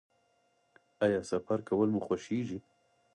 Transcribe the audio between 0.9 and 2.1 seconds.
ایا سفر کول مو